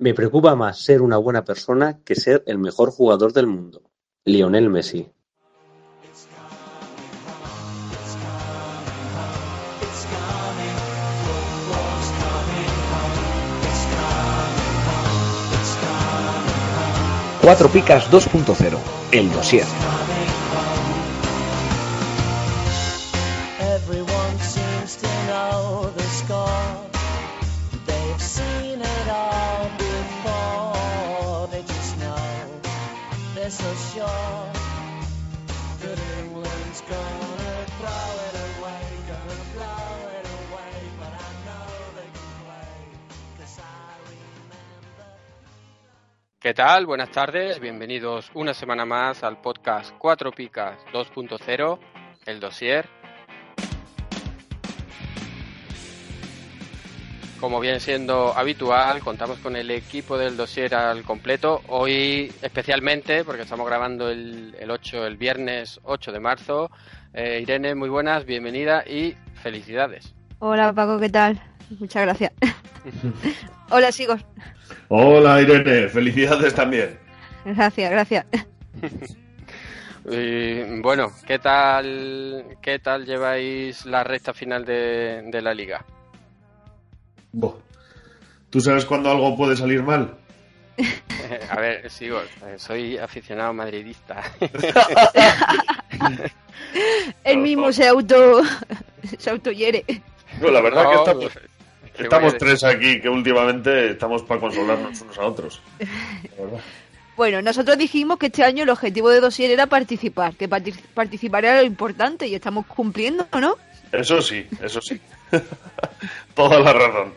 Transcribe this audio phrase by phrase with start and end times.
[0.00, 3.82] Me preocupa más ser una buena persona que ser el mejor jugador del mundo.
[4.24, 5.06] Lionel Messi
[17.42, 18.78] Cuatro Picas 2.0,
[19.12, 19.66] el dossier.
[46.40, 46.86] ¿Qué tal?
[46.86, 51.78] Buenas tardes, bienvenidos una semana más al podcast Cuatro Picas 2.0,
[52.24, 52.88] el dossier.
[57.38, 61.60] Como viene siendo habitual, contamos con el equipo del dossier al completo.
[61.68, 66.70] Hoy especialmente, porque estamos grabando el, el 8, el viernes 8 de marzo.
[67.12, 70.14] Eh, Irene, muy buenas, bienvenida y felicidades.
[70.38, 71.38] Hola Paco, ¿qué tal?
[71.78, 72.32] Muchas gracias.
[73.70, 74.24] Hola chicos.
[74.92, 76.98] Hola Irene, felicidades también.
[77.44, 78.26] Gracias, gracias.
[80.10, 85.84] Y, bueno, ¿qué tal, ¿qué tal lleváis la recta final de, de la liga?
[87.32, 87.60] Bo.
[88.48, 90.16] ¿Tú sabes cuándo algo puede salir mal?
[91.50, 92.18] A ver, sigo,
[92.56, 94.22] soy aficionado madridista.
[97.22, 98.40] El mismo se auto
[99.18, 99.84] se autohiere.
[100.40, 101.38] No, la verdad No, que ¿qué
[101.98, 105.62] estamos tres aquí que últimamente estamos para consolarnos unos a otros.
[107.16, 111.44] Bueno, nosotros dijimos que este año el objetivo de Dosier era participar, que partic- participar
[111.44, 113.56] era lo importante y estamos cumpliendo, ¿no?
[113.92, 114.98] Eso sí, eso sí.
[116.34, 117.12] Toda la razón.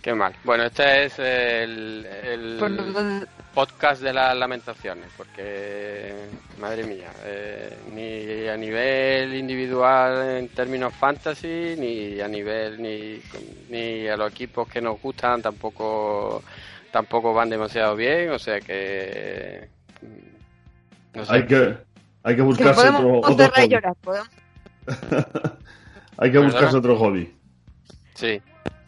[0.00, 0.34] Qué mal.
[0.44, 6.12] Bueno, este es el, el Por lo- podcast de las lamentaciones, porque,
[6.58, 13.20] madre mía, eh, ni a nivel individual en términos fantasy, ni a nivel, ni,
[13.68, 16.42] ni a los equipos que nos gustan tampoco
[16.90, 19.68] tampoco van demasiado bien, o sea que...
[20.02, 21.34] mm, No sé.
[21.34, 21.76] Hay que,
[22.22, 23.68] hay que que buscarse podemos otro, otro hobby.
[23.68, 23.96] llorar.
[26.18, 26.78] Hay que buscarse ¿Perdona?
[26.78, 27.34] otro hobby.
[28.14, 28.40] Sí,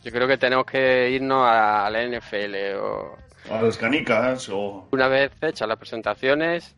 [0.04, 3.16] yo creo que tenemos que irnos a, la NFL o
[3.50, 4.86] A las canicas o...
[4.92, 6.76] una vez hechas las presentaciones,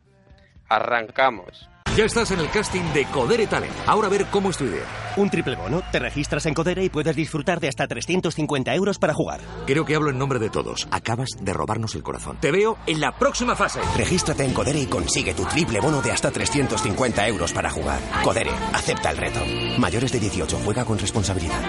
[0.68, 1.68] arrancamos.
[1.96, 3.72] Ya estás en el casting de Codere Talent.
[3.86, 4.84] Ahora a ver cómo es tu idea.
[5.16, 9.14] Un triple bono, te registras en Codere y puedes disfrutar de hasta 350 euros para
[9.14, 9.40] jugar.
[9.66, 10.86] Creo que hablo en nombre de todos.
[10.90, 12.36] Acabas de robarnos el corazón.
[12.38, 13.80] Te veo en la próxima fase.
[13.96, 18.00] Regístrate en Codere y consigue tu triple bono de hasta 350 euros para jugar.
[18.22, 19.40] Codere, acepta el reto.
[19.78, 21.62] Mayores de 18, juega con responsabilidad.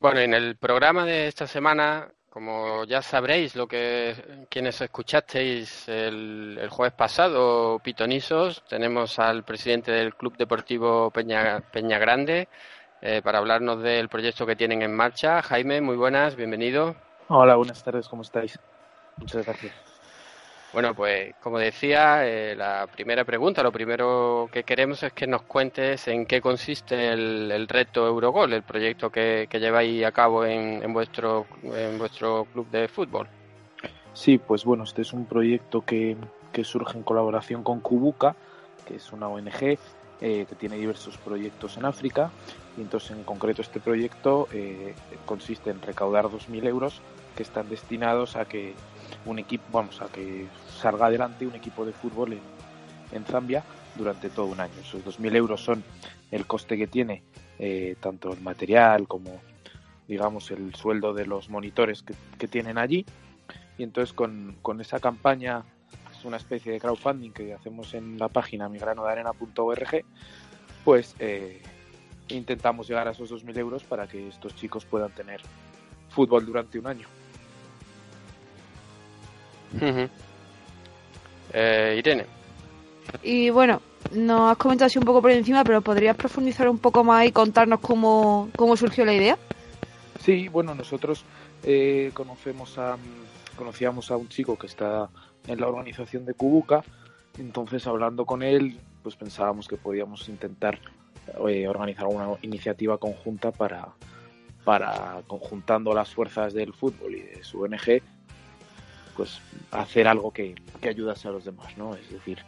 [0.00, 6.58] Bueno, en el programa de esta semana, como ya sabréis, lo que quienes escuchasteis el,
[6.58, 11.62] el jueves pasado, Pitonisos, tenemos al presidente del Club Deportivo Peña,
[11.98, 12.48] Grande
[13.02, 15.42] eh, para hablarnos del proyecto que tienen en marcha.
[15.42, 16.96] Jaime, muy buenas, bienvenido.
[17.28, 18.58] Hola, buenas tardes, ¿cómo estáis?
[19.18, 19.89] Muchas gracias.
[20.72, 25.42] Bueno, pues como decía, eh, la primera pregunta, lo primero que queremos es que nos
[25.42, 30.80] cuentes en qué consiste el, el reto Eurogol, el proyecto que, lleváis a cabo en,
[30.82, 33.26] en vuestro en vuestro club de fútbol.
[34.14, 36.16] Sí, pues bueno, este es un proyecto que,
[36.52, 38.36] que surge en colaboración con Kubuka,
[38.86, 39.78] que es una ONG
[40.22, 42.30] eh, que tiene diversos proyectos en África.
[42.76, 44.94] Y entonces, en concreto, este proyecto eh,
[45.26, 47.00] consiste en recaudar 2.000 euros
[47.36, 48.74] que están destinados a que
[49.24, 50.46] un equipo, vamos, a que
[50.80, 52.38] salga adelante un equipo de fútbol
[53.12, 53.64] en, Zambia
[53.96, 54.72] durante todo un año.
[54.80, 55.82] Esos 2.000 euros son
[56.30, 57.22] el coste que tiene
[57.58, 59.40] eh, tanto el material como,
[60.06, 63.04] digamos, el sueldo de los monitores que, que tienen allí.
[63.78, 65.64] Y entonces con, con esa campaña,
[66.16, 70.04] es una especie de crowdfunding que hacemos en la página migranodearena.org,
[70.84, 71.62] pues eh,
[72.28, 75.40] intentamos llegar a esos 2.000 euros para que estos chicos puedan tener
[76.10, 77.06] fútbol durante un año.
[79.74, 80.08] Ujú.
[81.52, 82.26] Eh, Irene,
[83.22, 83.80] Y bueno,
[84.12, 87.32] nos has comentado así un poco por encima, pero ¿podrías profundizar un poco más y
[87.32, 89.38] contarnos cómo, cómo surgió la idea?
[90.20, 91.24] Sí, bueno, nosotros
[91.64, 92.96] eh, conocemos a,
[93.56, 95.08] conocíamos a un chico que está
[95.46, 96.84] en la organización de Kubuka,
[97.38, 100.78] entonces hablando con él, pues pensábamos que podíamos intentar
[101.48, 103.88] eh, organizar una iniciativa conjunta para,
[104.64, 108.02] para, conjuntando las fuerzas del fútbol y de su ONG,
[109.20, 109.38] pues
[109.70, 111.94] hacer algo que, que ayudase a los demás, ¿no?
[111.94, 112.38] Es decir,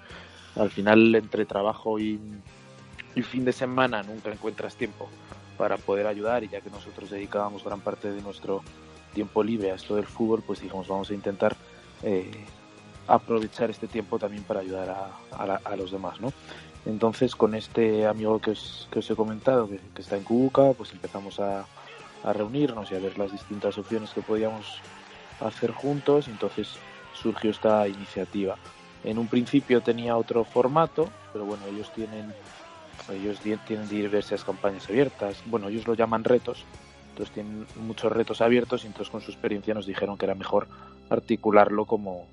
[0.57, 2.19] al final entre trabajo y,
[3.15, 5.11] y fin de semana nunca encuentras tiempo
[5.59, 8.63] para poder ayudar y ya que nosotros dedicábamos gran parte de nuestro
[9.13, 11.55] tiempo libre a esto del fútbol, pues dijimos, vamos a intentar
[12.05, 12.31] eh,
[13.07, 16.33] aprovechar este tiempo también para ayudar a, a, los demás, ¿no?
[16.87, 20.91] Entonces, con este amigo que os, que os he comentado, que, está en Cubuca, pues
[20.93, 21.67] empezamos a,
[22.25, 24.81] a, reunirnos y a ver las distintas opciones que podíamos
[25.47, 26.79] hacer juntos, entonces
[27.13, 28.57] surgió esta iniciativa.
[29.05, 32.33] En un principio tenía otro formato, pero bueno, ellos tienen
[33.11, 36.65] ellos tienen diversas campañas abiertas, bueno, ellos lo llaman retos,
[37.11, 40.69] entonces tienen muchos retos abiertos y entonces con su experiencia nos dijeron que era mejor
[41.11, 42.27] articularlo como,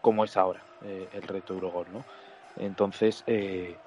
[0.00, 2.06] como es ahora eh, el reto Eurogol, ¿no?
[2.56, 3.78] Entonces, eh,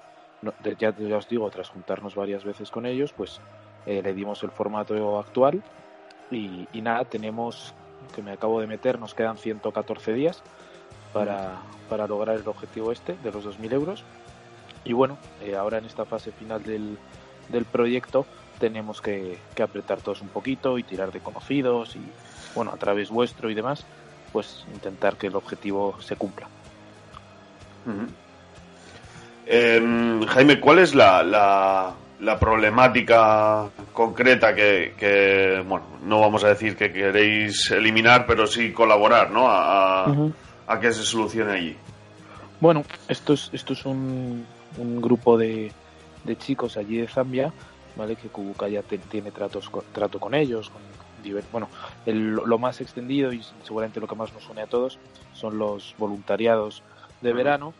[0.78, 3.40] ya, os digo, tras juntarnos varias veces con ellos, pues
[3.86, 5.62] eh, le dimos el formato actual
[6.30, 7.74] y, nada, tenemos,
[8.14, 10.42] que me acabo de meter, nos quedan 114 días
[11.12, 11.56] para,
[11.88, 14.04] para lograr el objetivo este de los 2.000 euros.
[14.84, 15.18] Y bueno,
[15.58, 16.98] ahora en esta fase final del,
[17.48, 18.26] del proyecto
[18.58, 22.02] tenemos que, apretar todos un poquito y tirar de conocidos y
[22.54, 23.84] bueno, a través vuestro y demás,
[24.32, 26.48] pues intentar que el objetivo se cumpla.
[29.46, 31.94] Em, Jaime, ¿cuál es la,
[32.38, 39.46] problemática concreta que, bueno, no vamos a decir que queréis eliminar, pero sí colaborar, ¿no?
[39.48, 40.06] A,
[40.66, 41.76] a que se solucione allí.
[42.60, 44.44] Bueno, esto es, esto es un,
[44.78, 45.70] un grupo de,
[46.24, 47.52] de chicos allí de Zambia,
[47.96, 48.16] ¿vale?
[48.16, 50.82] Que Kubuka ya tiene tratos trato con ellos, con
[51.52, 51.68] bueno,
[52.06, 54.98] lo más extendido y seguramente lo que más nos une a todos
[55.34, 56.82] son los voluntariados
[57.20, 57.74] de verano,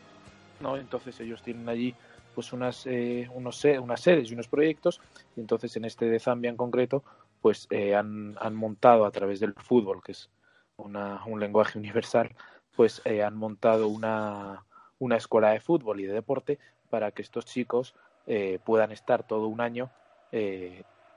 [0.60, 0.76] ¿no?
[0.76, 1.94] Entonces ellos tienen allí
[2.38, 5.00] pues unas, eh, unos, unas sedes y unos proyectos
[5.34, 7.02] y entonces en este de Zambia en concreto
[7.42, 10.30] pues eh, han, han, montado a través del fútbol, que es
[10.76, 12.36] una, un lenguaje universal,
[12.76, 14.64] pues eh, han montado una,
[15.00, 17.96] una escuela de fútbol y de deporte para que estos chicos
[18.62, 19.90] puedan estar todo un año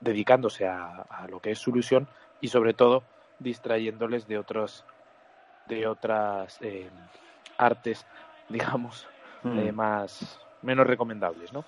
[0.00, 2.08] dedicándose a, lo que es su ilusión
[2.40, 3.04] y sobre todo
[3.38, 4.84] distrayéndoles de otros
[5.68, 6.90] de otras eh,
[7.58, 8.04] artes
[8.48, 9.06] digamos
[9.44, 11.64] eh, más menos recomendables no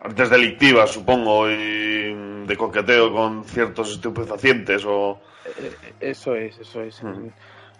[0.00, 5.18] artes delictivas supongo y de coqueteo con ciertos estupefacientes o
[5.58, 7.02] eh, eso es eso es.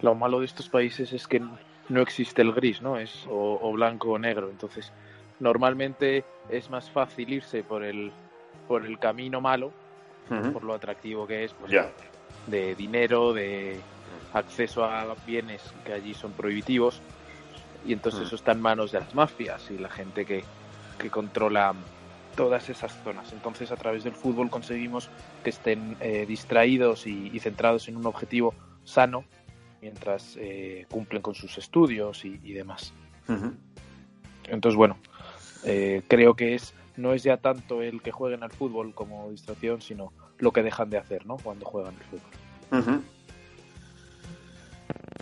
[0.01, 1.41] Lo malo de estos países es que
[1.89, 4.49] no existe el gris no es o blanco o negro.
[4.49, 4.91] Entonces
[5.39, 8.11] normalmente es más fácil irse por el
[8.67, 9.71] por el camino malo,
[10.53, 11.71] por lo atractivo que es, pues,
[12.47, 13.79] de dinero, de
[14.33, 17.01] acceso a bienes que allí son prohibitivos,
[17.85, 20.43] y entonces eso está en manos de las mafias y la gente que,
[20.97, 21.73] que controla
[22.35, 23.31] todas esas zonas.
[23.33, 25.09] Entonces, a través del fútbol conseguimos
[25.43, 28.53] que estén eh, distraídos y, centrados en un objetivo
[28.83, 29.23] sano
[29.81, 32.93] mientras eh, cumplen con sus estudios y, demás.
[34.47, 34.97] Entonces, bueno,
[35.63, 39.81] eh, creo que es no es ya tanto el que jueguen al fútbol como distracción,
[39.81, 41.37] sino lo que dejan de hacer, ¿no?
[41.37, 43.01] Cuando juegan al fútbol.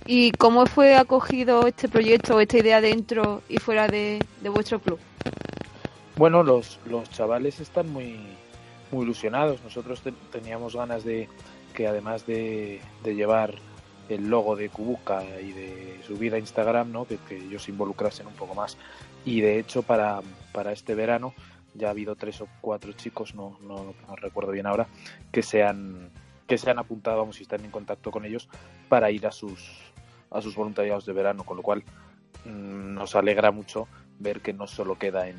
[0.05, 4.19] ¿Y cómo fue acogido este proyecto, esta idea dentro y fuera de,
[4.53, 4.99] vuestro club?
[6.17, 8.19] Bueno, los, los chavales están muy,
[8.91, 9.61] muy ilusionados.
[9.63, 10.01] Nosotros
[10.31, 11.29] teníamos ganas de
[11.73, 13.55] que además de, de, llevar
[14.09, 17.05] el logo de Kubuka y de subir a Instagram, ¿no?
[17.05, 18.77] que, ellos se involucrasen un poco más.
[19.25, 20.21] Y de hecho para,
[20.51, 21.33] para este verano
[21.73, 24.87] ya ha habido tres o cuatro chicos, no, no, recuerdo bien ahora,
[25.31, 26.11] que se han
[26.45, 28.49] que se han apuntado, vamos, y están en contacto con ellos
[28.89, 29.92] para ir a sus
[30.33, 31.83] a sus voluntariados de verano, con lo cual
[32.45, 33.87] mm, nos alegra mucho
[34.19, 35.37] ver que no solo queda en,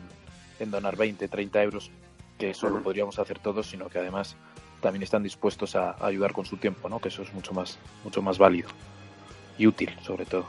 [0.60, 1.90] en donar 20, 30 euros,
[2.38, 4.36] que eso lo podríamos hacer todos, sino que además
[4.80, 7.00] también están dispuestos a, ayudar con su tiempo, ¿no?
[7.00, 8.68] Que eso es mucho más mucho más válido
[9.56, 10.46] y útil, sobre todo.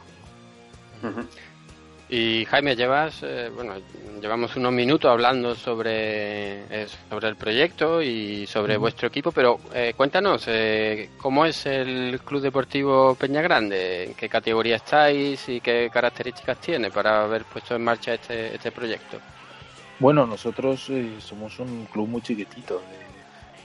[2.08, 3.74] Y Jaime, llevas, eh, bueno,
[4.22, 9.96] llevamos unos minutos hablando sobre, eh, sobre el proyecto y sobre vuestro equipo, pero eh,
[9.98, 10.48] cuéntanos,
[11.18, 14.04] ¿cómo es el Club Deportivo Peña Grande?
[14.04, 18.72] ¿En qué categoría estáis y qué características tiene para haber puesto en marcha este, este
[18.72, 19.18] proyecto?
[19.98, 22.84] Bueno, nosotros somos un club muy chiquitito.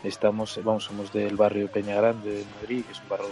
[0.02, 3.28] estamos, vamos, somos del barrio Peña Grande de Madrid, que es un barrio,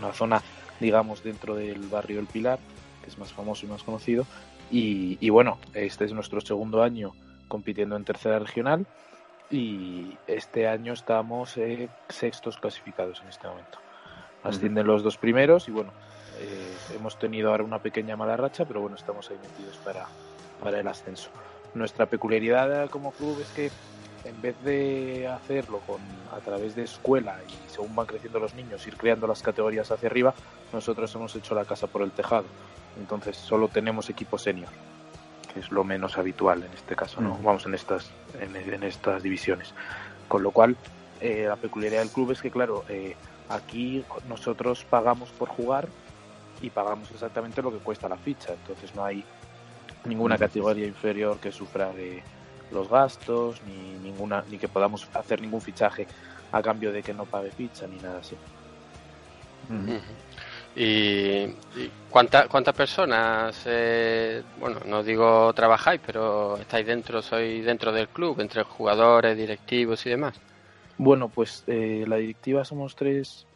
[0.00, 0.42] una zona,
[0.80, 2.58] digamos, dentro del barrio El Pilar
[3.02, 4.26] que es más famoso y más conocido,
[4.70, 7.14] y, bueno, este es nuestro segundo año
[7.48, 8.86] compitiendo en tercera regional
[9.50, 13.78] y este año estamos eh, sextos clasificados en este momento.
[14.42, 15.90] Ascienden los dos primeros y bueno,
[16.40, 20.06] eh, hemos tenido ahora una pequeña mala racha, pero bueno, estamos ahí metidos para,
[20.62, 21.30] para el ascenso.
[21.74, 23.70] Nuestra peculiaridad como club es que
[24.24, 26.00] en vez de hacerlo con,
[26.36, 30.08] a través de escuela y según van creciendo los niños, ir creando las categorías hacia
[30.08, 30.34] arriba,
[30.72, 32.46] nosotros hemos hecho la casa por el tejado.
[32.98, 34.70] Entonces solo tenemos equipo senior,
[35.52, 37.38] que es lo menos habitual en este caso, ¿no?
[37.42, 38.10] Vamos en estas,
[38.40, 39.72] en, estas divisiones.
[40.26, 40.76] Con lo cual,
[41.20, 43.14] eh, la peculiaridad del club es que, claro, eh,
[43.48, 45.88] Aquí nosotros pagamos por jugar
[46.60, 49.24] y pagamos exactamente lo que cuesta la ficha, entonces no hay
[50.04, 52.22] ninguna categoría inferior que sufra de
[52.70, 56.06] los gastos ni ninguna ni que podamos hacer ningún fichaje
[56.50, 58.38] a cambio de que no pague ficha ni nada así.
[60.74, 67.92] ¿Y, y cuánta- cuántas personas, eh, bueno, no digo trabajáis, pero estáis dentro, sois dentro
[67.92, 70.40] del club, entre jugadores, directivos y demás?
[70.96, 73.46] Bueno, pues eh, la directiva somos tres,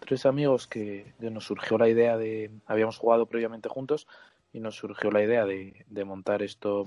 [0.00, 4.06] tres amigos que, que nos surgió la idea de, habíamos jugado previamente juntos
[4.52, 6.84] y nos surgió la idea de, de montar esto,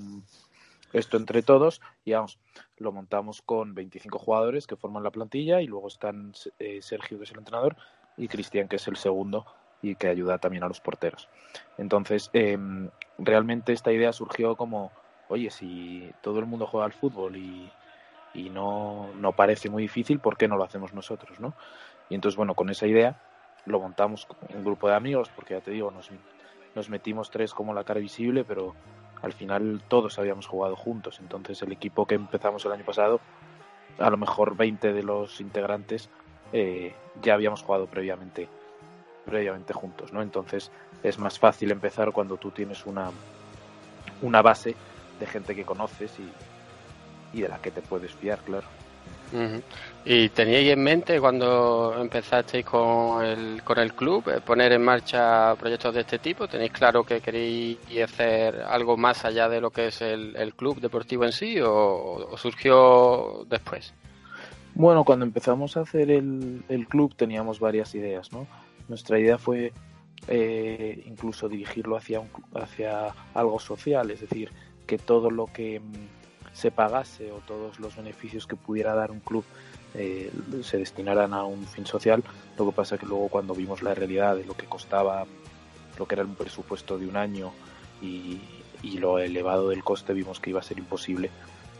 [0.93, 2.39] esto entre todos y vamos,
[2.77, 7.25] lo montamos con 25 jugadores que forman la plantilla y luego están eh, Sergio que
[7.25, 7.75] es el entrenador
[8.15, 9.45] y Cristian que es el segundo
[9.81, 11.27] y que ayuda también a los porteros.
[11.77, 12.57] Entonces, eh,
[13.17, 14.91] realmente esta idea surgió como,
[15.27, 17.69] oye, si todo el mundo juega al fútbol y,
[18.33, 21.53] y no, no parece muy difícil, ¿por qué no lo hacemos nosotros, no?
[22.09, 23.19] Y entonces, bueno, con esa idea
[23.65, 26.09] lo montamos un grupo de amigos, porque ya te digo, nos,
[26.75, 28.75] nos metimos tres como la cara visible, pero
[29.23, 31.19] al final todos habíamos jugado juntos.
[31.19, 33.21] Entonces, el equipo que empezamos el año pasado,
[33.97, 36.09] a lo mejor 20 de los integrantes
[36.51, 38.47] eh, ya habíamos jugado previamente
[39.25, 40.21] previamente juntos, ¿no?
[40.21, 40.69] Entonces
[41.01, 43.09] es más fácil empezar cuando tú tienes una,
[44.21, 44.75] una base
[45.19, 48.67] de gente que conoces y, y de la que te puedes fiar, claro.
[50.05, 55.55] ¿Y teníais en mente cuando empezasteis con el, con el club eh, poner en marcha
[55.55, 56.47] proyectos de este tipo?
[56.47, 61.25] ¿Tenéis claro que queréis hacer algo más allá de lo que es el, club deportivo
[61.25, 61.71] en sí o,
[62.31, 63.93] o surgió después?
[64.75, 68.47] Bueno, cuando empezamos a hacer el, el club teníamos varias ideas, ¿no?
[68.87, 69.71] Nuestra idea fue
[70.27, 74.49] eh, incluso dirigirlo hacia, un, hacia algo social, es decir,
[74.87, 76.22] que todo lo que mm,
[76.53, 79.43] se pagase o todos los beneficios que pudiera dar un club
[79.95, 80.31] eh,
[80.63, 82.23] se destinaran a un fin social.
[82.57, 85.25] Lo que pasa que luego cuando vimos la realidad de lo que costaba,
[85.97, 87.51] lo que era un presupuesto de un año
[88.01, 88.39] y,
[88.81, 91.29] y lo elevado del coste, vimos que iba a ser imposible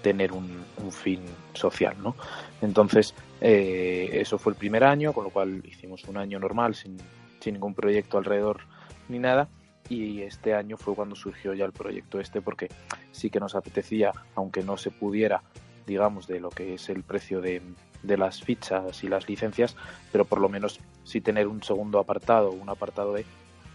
[0.02, 1.22] tener un, un fin
[1.54, 2.16] social, ¿no?
[2.62, 6.98] Entonces, eh, eso fue el primer año, con lo cual hicimos un año normal, sin,
[7.40, 8.62] sin ningún proyecto alrededor
[9.08, 9.48] ni nada,
[9.90, 12.70] y este año fue cuando surgió ya el proyecto este, porque
[13.12, 15.44] sí que nos apetecía, aunque no se pudiera,
[15.86, 17.62] digamos, de lo que es el precio de,
[18.02, 19.76] de las fichas y las licencias,
[20.12, 23.26] pero por lo menos sí tener un segundo apartado, un apartado E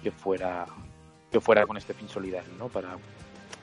[0.03, 0.67] que fuera
[1.31, 2.69] que fuera con este fin solidario, ¿no?
[2.69, 2.97] Para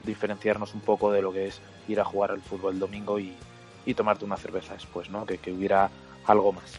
[0.04, 3.34] diferenciarnos un poco de lo que es ir a jugar al fútbol el domingo y,
[3.84, 5.26] y tomarte una cerveza después, ¿no?
[5.26, 5.90] Que, que hubiera
[6.26, 6.78] algo más.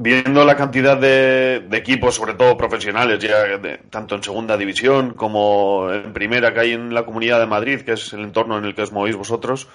[0.00, 5.14] Viendo la cantidad de, de equipos, sobre todo profesionales, ya de- tanto en segunda división
[5.14, 8.64] como en primera que hay en la Comunidad de Madrid, que es el entorno en
[8.64, 9.66] el que os movéis vosotros,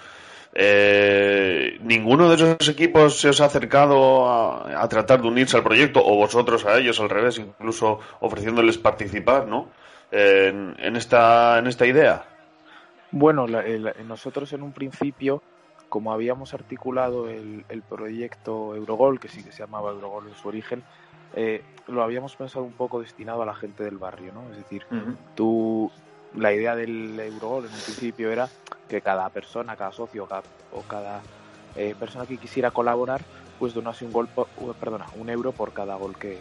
[0.53, 5.63] eh, ¿ninguno de esos equipos se os ha acercado a, a tratar de unirse al
[5.63, 9.70] proyecto o vosotros a ellos al revés, incluso ofreciéndoles participar, ¿no?
[10.12, 12.24] En, en esta en esta idea.
[13.12, 15.42] Bueno, la- el- nosotros en un principio,
[15.93, 20.47] como habíamos articulado el, el proyecto Eurogol, que sí que se llamaba Eurogol en su
[20.47, 20.81] origen,
[21.35, 24.50] eh, lo habíamos pensado un poco destinado a la gente del barrio, ¿no?
[24.50, 24.81] Es decir,
[25.35, 25.91] tú,
[26.33, 28.50] la idea del Eurogol en un principio era
[28.89, 31.21] que cada persona, cada socio cada- o cada
[31.75, 33.21] eh, persona que quisiera colaborar,
[33.59, 34.47] pues donase un gol, por-
[34.79, 36.39] perdona, un euro por cada gol que,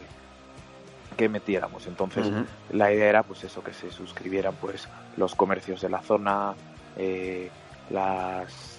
[1.19, 1.87] que metiéramos.
[1.87, 2.27] Entonces,
[2.71, 6.55] la idea era pues eso, que se suscribieran pues los comercios de la zona,
[6.97, 7.51] eh,
[7.91, 8.72] las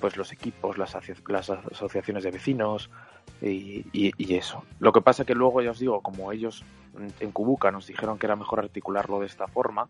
[0.00, 2.90] pues los equipos, las, aso- las asociaciones de vecinos
[3.40, 4.62] y, y- y eso.
[4.80, 6.62] Lo que pasa que luego ya os digo, como ellos
[7.20, 9.88] en- Cubuca nos dijeron que era mejor articularlo de esta forma,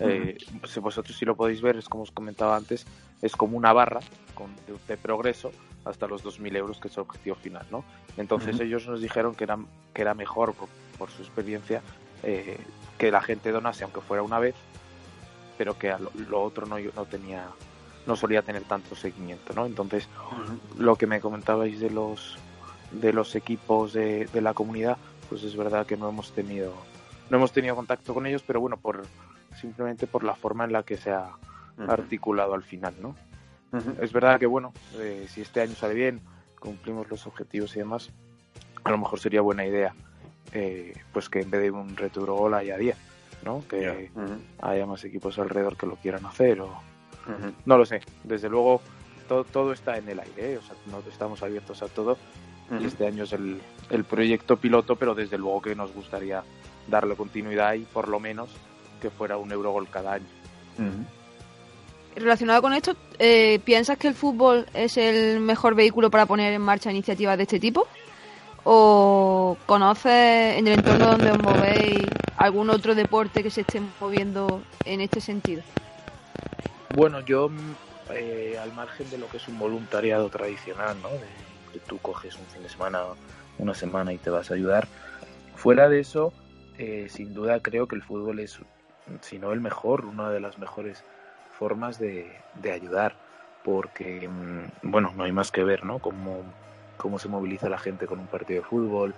[0.00, 2.86] Eh, si vosotros si lo podéis ver, es como os comentaba antes,
[3.20, 4.00] es como una barra
[4.34, 5.52] con, de, de progreso
[5.84, 7.84] hasta los 2.000 euros, que es el objetivo final, ¿no?
[8.16, 9.58] Entonces ellos nos dijeron que era,
[9.94, 10.68] que era mejor, por,
[10.98, 11.82] por su experiencia,
[12.24, 12.58] eh,
[12.98, 14.56] que la gente donase, aunque fuera una vez,
[15.56, 17.46] pero que a lo, lo otro no, no tenía
[18.06, 19.66] no solía tener tanto seguimiento, ¿no?
[19.66, 20.08] Entonces,
[20.76, 22.38] lo que me comentabais de los
[22.90, 26.74] de los equipos de, de la comunidad, pues es verdad que no hemos tenido
[27.30, 29.02] no hemos tenido contacto con ellos, pero bueno, por
[29.58, 31.30] simplemente por la forma en la que se ha
[31.88, 33.14] articulado al final, ¿no?
[34.00, 36.20] Es verdad que bueno, eh, si este año sale bien,
[36.60, 38.10] cumplimos los objetivos y demás,
[38.84, 39.94] a lo mejor sería buena idea,
[40.52, 42.96] eh, pues que en vez de un reto Eurogol haya 10,
[43.44, 43.64] ¿no?
[43.68, 44.34] Que Ujú.
[44.60, 46.78] haya más equipos alrededor que lo quieran hacer o
[47.64, 48.00] No lo sé.
[48.24, 48.80] Desde luego
[49.28, 50.58] todo, todo está en el aire, ¿eh?
[50.58, 52.18] o sea, no estamos abiertos a todo
[52.80, 53.60] y este año es el,
[53.90, 56.42] el proyecto piloto, pero desde luego que nos gustaría
[56.88, 58.50] darle continuidad y por lo menos
[59.00, 60.26] que fuera un Eurogol cada año.
[62.14, 66.62] Relacionado con esto, eh, ¿piensas que el fútbol es el mejor vehículo para poner en
[66.62, 67.86] marcha iniciativas de este tipo?
[68.64, 74.62] ¿O conoces en el entorno donde os movéis algún otro deporte que se esté moviendo
[74.84, 75.62] en este sentido?
[76.94, 77.74] Bueno, yo mm,
[78.10, 81.08] eh, al margen de lo que es un voluntariado tradicional, ¿no?
[81.10, 81.26] De
[81.72, 83.00] que tú coges un fin de semana,
[83.58, 84.86] una semana y te vas a ayudar.
[85.56, 86.32] Fuera de eso,
[86.78, 88.58] eh, sin duda creo que el fútbol es,
[89.22, 91.02] si no el mejor, una de las mejores
[91.58, 92.30] formas de,
[92.60, 93.14] de ayudar,
[93.64, 95.98] porque, mm, bueno, no hay más que ver, ¿no?
[95.98, 96.42] Cómo,
[96.98, 99.14] cómo se moviliza la gente con un partido de fútbol,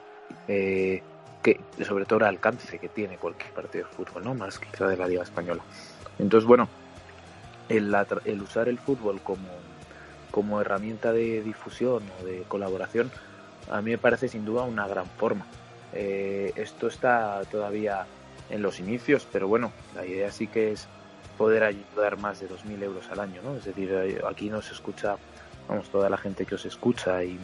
[0.46, 1.02] eh,
[1.42, 4.34] que, sobre todo el alcance que tiene cualquier partido de fútbol, ¿no?
[4.34, 5.62] Más quizá de la Liga Española.
[6.18, 6.68] Entonces, bueno,
[7.68, 7.94] el,
[8.24, 9.48] el usar el fútbol como,
[10.30, 13.10] como herramienta de difusión o de colaboración,
[13.70, 15.46] a mí me parece sin duda una gran forma.
[15.92, 18.06] Eh, esto está todavía
[18.50, 20.88] en los inicios, pero bueno, la idea sí que es
[21.38, 23.56] poder ayudar más de 2.000 euros al año, ¿no?
[23.56, 25.16] Es decir, eh, aquí nos escucha,
[25.68, 27.38] vamos, toda la gente que os escucha y,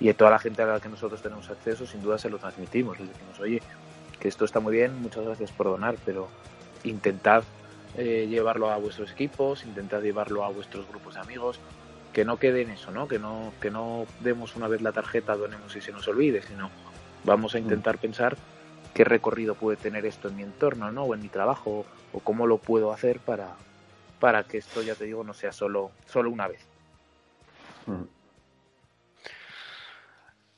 [0.00, 2.98] y toda la gente a la que nosotros tenemos acceso, sin duda se lo transmitimos.
[2.98, 3.62] Les decimos, oye,
[4.18, 6.28] que esto está muy bien, muchas gracias por donar, pero
[6.82, 7.44] intentad
[7.96, 11.60] eh, llevarlo a vuestros equipos, intentad llevarlo a vuestros grupos de amigos,
[12.12, 13.08] que no quede en eso, ¿no?
[13.08, 16.70] Que no, que no demos una vez la tarjeta, donemos y se nos olvide, sino
[17.24, 18.36] vamos a intentar pensar
[18.94, 21.02] qué recorrido puede tener esto en mi entorno, ¿no?
[21.02, 23.56] O en mi trabajo, o cómo lo puedo hacer para,
[24.20, 26.60] para que esto, ya te digo, no sea solo, solo una vez.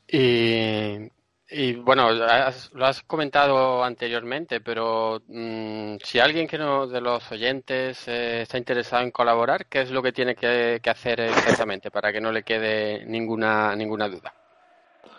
[0.08, 1.10] Y,
[1.48, 8.08] y, bueno, lo has comentado anteriormente, pero mm, si alguien que no, de los oyentes
[8.08, 12.20] eh, está interesado en colaborar, ¿qué es lo que tiene que, hacer exactamente para que
[12.20, 14.34] no le quede ninguna, ninguna duda?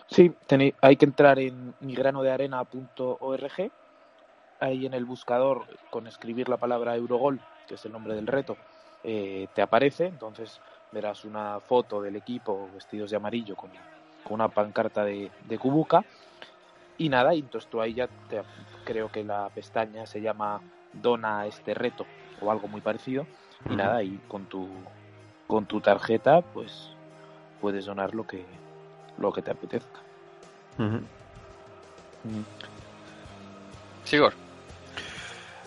[0.08, 0.34] Sí,
[0.82, 3.72] hay que entrar en migranodearena.org.
[4.60, 8.58] Ahí en el buscador, con escribir la palabra Eurogol, que es el nombre del reto,
[9.04, 10.08] eh, te aparece.
[10.08, 10.60] Entonces
[10.92, 13.70] verás una foto del equipo vestidos de amarillo con,
[14.28, 16.04] con una pancarta de, de Kubuka.
[16.98, 18.44] Y nada, y entonces tú ahí ya te-
[18.84, 20.62] creo que la pestaña se llama
[20.94, 22.06] Dona este reto
[22.42, 23.26] o algo muy parecido.
[23.70, 24.68] Y nada, y con tu,
[25.48, 26.90] con tu tarjeta, pues
[27.62, 28.46] puedes donar lo que,
[29.18, 30.00] lo que te apetezca.
[34.04, 34.34] Sigor.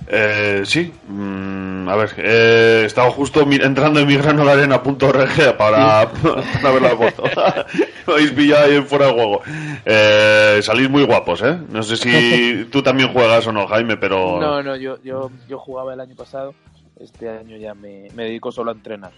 [0.09, 6.11] Eh, sí, mm, a ver, eh, he estado justo mi- entrando en migranolarena.org para,
[6.63, 7.23] para ver la foto.
[8.07, 9.41] Me habéis pillado ahí en fuera de juego.
[9.85, 11.57] Eh, salís muy guapos, ¿eh?
[11.69, 14.41] No sé si tú también juegas o no, Jaime, pero...
[14.41, 16.55] No, no, yo, yo, yo jugaba el año pasado,
[16.99, 19.13] este año ya me, me dedico solo a entrenar,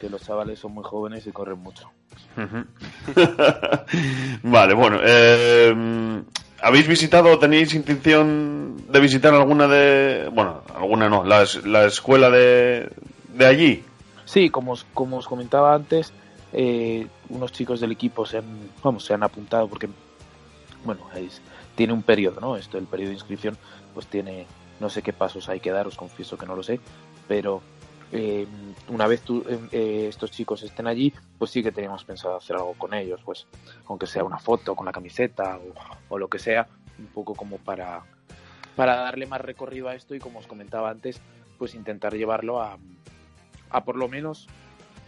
[0.00, 1.90] que los chavales son muy jóvenes y corren mucho.
[4.42, 4.98] Vale, bueno.
[5.02, 6.22] eh,
[6.62, 10.28] ¿Habéis visitado o tenéis intención de visitar alguna de...
[10.32, 12.88] Bueno, alguna no, la, la escuela de,
[13.34, 13.84] de allí?
[14.24, 16.12] Sí, como os, como os comentaba antes,
[16.52, 18.44] eh, unos chicos del equipo se han,
[18.82, 19.88] vamos, se han apuntado porque,
[20.84, 21.42] bueno, es-
[21.74, 22.56] tiene un periodo, ¿no?
[22.56, 23.56] Esto, el periodo de inscripción,
[23.92, 24.46] pues tiene,
[24.78, 26.78] no sé qué pasos hay que dar, os confieso que no lo sé,
[27.26, 27.60] pero
[28.12, 28.46] eh,
[28.88, 32.56] una vez tú, eh, eh, estos chicos estén allí, pues sí que teníamos pensado hacer
[32.56, 33.46] algo con ellos, pues
[33.86, 37.58] aunque sea una foto con la camiseta o, o lo que sea, un poco como
[37.58, 38.02] para,
[38.76, 41.20] para darle más recorrido a esto y como os comentaba antes,
[41.58, 42.76] pues intentar llevarlo a,
[43.70, 44.46] a por lo menos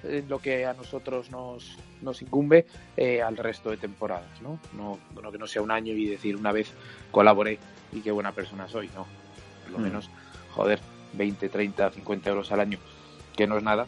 [0.02, 4.58] en lo que a nosotros nos, nos incumbe eh, al resto de temporadas, ¿no?
[4.74, 4.98] ¿no?
[5.20, 6.72] no que no sea un año y decir una vez
[7.10, 7.58] colaboré
[7.92, 9.06] y qué buena persona soy, no.
[9.62, 9.82] Por lo Mm.
[9.82, 10.10] menos,
[10.54, 10.78] joder,
[11.14, 12.78] 20, 30, 50 euros al año,
[13.36, 13.86] que no es nada,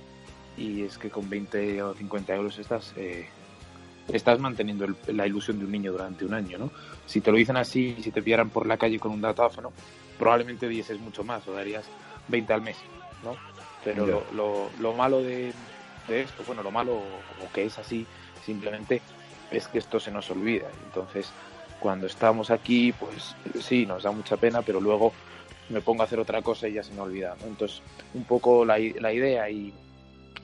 [0.57, 3.29] y es que con 20 o 50 euros estás, eh,
[4.13, 6.71] estás manteniendo el- la ilusión de un niño durante un año, ¿no?
[7.07, 9.73] Si te lo dicen así, si te pillaran por la calle con un datáfono,
[10.19, 11.87] probablemente dieses mucho más o darías
[12.29, 12.79] 20 al mes,
[13.23, 13.37] ¿no?
[13.85, 15.53] Pero lo, lo malo de,
[16.09, 18.07] de esto, bueno, lo malo, o que es así,
[18.45, 19.03] simplemente
[19.51, 20.69] es que esto se nos olvida.
[20.85, 21.33] Entonces,
[21.79, 25.13] cuando estamos aquí, pues sí, nos da mucha pena, pero luego
[25.69, 27.37] me pongo a hacer otra cosa y ya se me olvida.
[27.41, 27.47] ¿no?
[27.47, 27.83] Entonces,
[28.15, 29.73] un poco la, la idea y,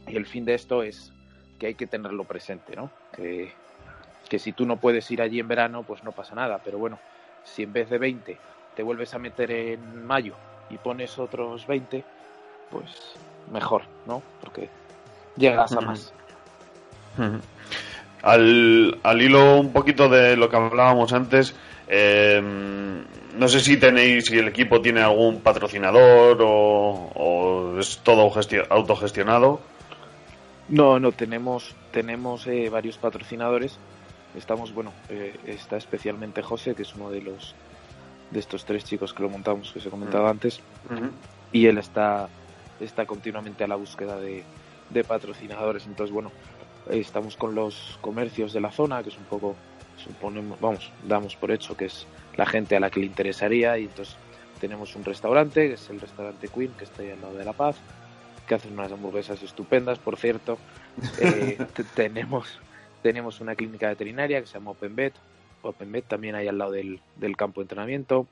[0.09, 1.13] y el fin de esto es
[1.59, 2.91] que hay que tenerlo presente, ¿no?
[3.15, 3.53] Que,
[4.29, 6.61] que si tú no puedes ir allí en verano, pues no pasa nada.
[6.65, 6.99] Pero bueno,
[7.45, 8.39] si en vez de 20
[8.75, 10.35] te vuelves a meter en mayo
[10.71, 12.05] y pones otros 20,
[12.71, 13.15] pues
[13.53, 14.23] mejor, ¿no?
[14.41, 14.69] Porque
[15.37, 16.13] llegas a más.
[18.23, 21.55] Al, al hilo un poquito de lo que hablábamos antes,
[21.89, 22.41] eh,
[23.39, 28.67] no sé si tenéis, si el equipo tiene algún patrocinador o, o es todo gestio-
[28.71, 29.61] autogestionado.
[30.69, 33.79] No, no, tenemos, tenemos eh, varios patrocinadores.
[34.37, 37.55] Estamos, bueno, eh, está especialmente José, que es uno de los
[38.31, 40.29] de estos tres chicos que lo montamos, que os he comentado Mm.
[40.31, 40.61] antes,
[41.53, 42.29] y él está,
[42.81, 44.43] está continuamente a la búsqueda de,
[44.89, 45.85] de patrocinadores.
[45.87, 46.33] Entonces, bueno,
[46.89, 49.55] eh, estamos con los comercios de la zona, que es un poco,
[50.03, 53.85] suponemos, vamos, damos por hecho que es la gente a la que le interesaría, y
[53.87, 54.21] entonces
[54.59, 57.55] tenemos un restaurante, que es el restaurante Queen, que está ahí al lado de La
[57.55, 57.85] Paz,
[58.47, 60.63] que hacen unas hamburguesas estupendas, por cierto.
[61.17, 62.63] Eh, te- tenemos,
[63.01, 65.21] tenemos una clínica veterinaria que se llama OpenVet,
[65.63, 68.29] OpenVet también ahí al lado del, del campo de entrenamiento,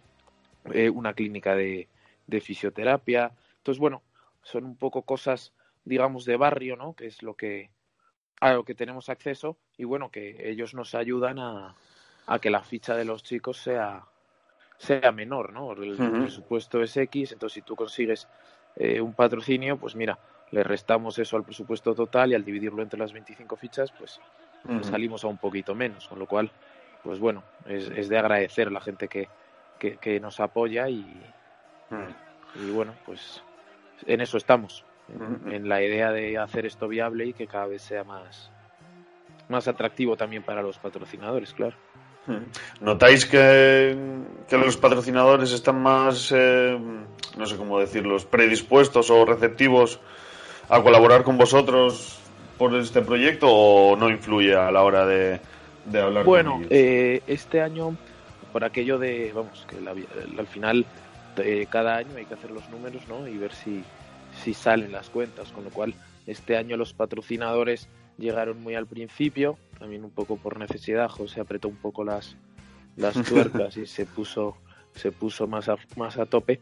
[0.73, 1.89] eh, una clínica de,
[2.27, 3.35] de fisioterapia.
[3.59, 4.03] Entonces, bueno,
[4.43, 5.55] son un poco cosas,
[5.85, 6.95] digamos, de barrio, ¿no?
[6.95, 7.71] Que es lo que
[8.41, 11.77] a lo que tenemos acceso y bueno, que ellos nos ayudan a,
[12.27, 14.05] a que la ficha de los chicos sea
[14.81, 15.73] sea menor, ¿no?
[15.73, 18.27] El presupuesto es X, entonces si tú consigues
[18.77, 20.19] eh, un patrocinio, pues mira,
[20.53, 24.19] le restamos eso al presupuesto total y al dividirlo entre las 25 fichas, pues,
[24.65, 26.51] pues salimos a un poquito menos, con lo cual,
[27.05, 29.29] pues bueno, es, es de agradecer a la gente que,
[29.79, 31.05] que, que nos apoya y,
[32.55, 33.43] y bueno, pues
[34.07, 34.83] en eso estamos,
[35.15, 38.51] en, en la idea de hacer esto viable y que cada vez sea más,
[39.49, 41.77] más atractivo también para los patrocinadores, claro.
[42.81, 43.97] ¿Notáis que,
[44.49, 46.79] que los patrocinadores están más, eh,
[47.37, 50.01] no sé cómo decirlos, predispuestos o receptivos
[50.69, 52.23] a colaborar con vosotros
[52.59, 55.41] por este proyecto o no influye a la hora de,
[55.87, 56.73] de hablar Bueno, con ellos?
[56.73, 57.97] eh, este año,
[58.53, 59.95] por aquello de, vamos, que la-
[60.39, 60.87] al final
[61.37, 63.27] eh, cada año hay que hacer los números, ¿no?
[63.27, 63.83] Y ver si,
[64.41, 65.95] si salen las cuentas, con lo cual
[66.27, 71.69] este año los patrocinadores llegaron muy al principio, también un poco por necesidad, José apretó
[71.69, 72.37] un poco las,
[72.97, 74.57] las tuercas y se puso,
[74.95, 76.61] se puso más a, más a tope.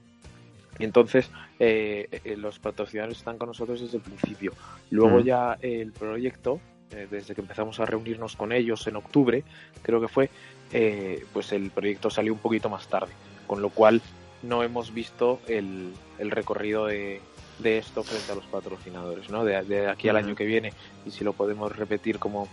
[0.79, 4.53] Y entonces eh, eh, los patrocinadores están con nosotros desde el principio.
[4.91, 5.25] Luego Mm.
[5.25, 6.61] ya el proyecto,
[6.93, 9.43] eh, desde que empezamos a reunirnos con ellos en octubre,
[9.83, 10.31] creo que fue,
[10.73, 13.13] eh, pues el proyecto salió un poquito más tarde,
[13.49, 14.01] con lo cual
[14.45, 17.21] no hemos visto el, el recorrido de,
[17.59, 19.45] de esto frente a los patrocinadores, ¿no?
[19.45, 20.73] De, de aquí al año que viene
[21.07, 22.49] y si lo podemos repetir como,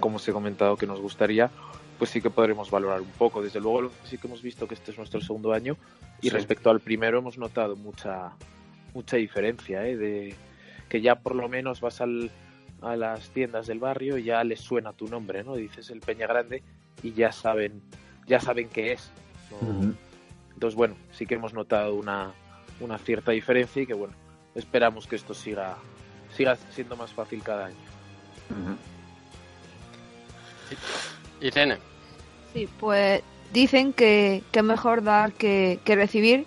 [0.00, 1.50] como os he comentado que nos gustaría,
[1.98, 3.42] pues sí que podremos valorar un poco.
[3.42, 5.76] Desde luego sí que hemos visto que este es nuestro segundo año
[6.20, 6.34] y Sí.
[6.34, 8.32] respecto al primero hemos notado mucha
[8.94, 9.96] mucha diferencia, ¿eh?
[9.96, 10.34] De
[10.88, 12.30] que ya por lo menos vas al,
[12.82, 15.54] a las tiendas del barrio y ya les suena tu nombre, ¿no?
[15.54, 16.62] Dices el Peña Grande
[17.02, 17.80] y ya saben
[18.26, 19.10] ya saben qué es.
[19.50, 19.94] ¿no?
[20.54, 22.32] Entonces, bueno, sí que hemos notado una,
[22.80, 24.14] una cierta diferencia y que, bueno,
[24.54, 25.76] esperamos que esto siga,
[26.36, 27.76] siga siendo más fácil cada año.
[31.40, 31.78] Irene.
[32.52, 36.46] Sí, pues dicen que, que es mejor dar que, que recibir.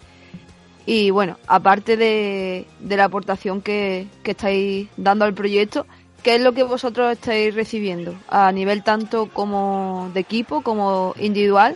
[0.86, 5.88] Y bueno, aparte de, de la aportación que, que estáis dando al proyecto,
[6.22, 8.16] ¿qué es lo que vosotros estáis recibiendo?
[8.30, 11.76] A nivel tanto como de equipo como individual.